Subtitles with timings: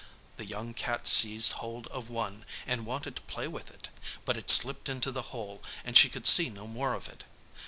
[0.37, 3.89] The young cat seized hold of one, and wanted to play with it,
[4.25, 7.23] but it slipped into the hole and she could see no more of it.